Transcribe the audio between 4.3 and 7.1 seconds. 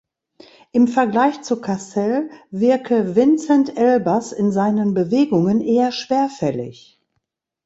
in seinen Bewegungen eher schwerfällig.